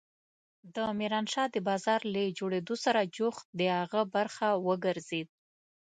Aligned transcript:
د 0.75 0.77
ميرانشاه 0.99 1.47
د 1.51 1.57
بازار 1.67 2.01
له 2.13 2.21
جوړېدو 2.39 2.75
سره 2.85 3.09
جوخت 3.15 3.45
د 3.59 3.61
هغه 3.77 4.01
برخه 4.15 4.47
وګرځېد. 4.67 5.27